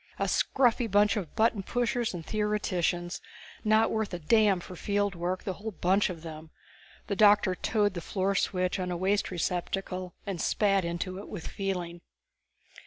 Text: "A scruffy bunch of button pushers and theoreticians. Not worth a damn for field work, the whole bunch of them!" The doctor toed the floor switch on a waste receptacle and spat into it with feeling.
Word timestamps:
"A 0.17 0.27
scruffy 0.27 0.89
bunch 0.89 1.15
of 1.15 1.35
button 1.35 1.61
pushers 1.61 2.11
and 2.11 2.25
theoreticians. 2.25 3.21
Not 3.63 3.91
worth 3.91 4.15
a 4.15 4.17
damn 4.17 4.59
for 4.59 4.75
field 4.75 5.13
work, 5.13 5.43
the 5.43 5.53
whole 5.53 5.69
bunch 5.73 6.09
of 6.09 6.23
them!" 6.23 6.49
The 7.05 7.15
doctor 7.15 7.53
toed 7.53 7.93
the 7.93 8.01
floor 8.01 8.33
switch 8.33 8.79
on 8.79 8.89
a 8.89 8.97
waste 8.97 9.29
receptacle 9.29 10.15
and 10.25 10.41
spat 10.41 10.83
into 10.83 11.19
it 11.19 11.27
with 11.29 11.45
feeling. 11.45 12.01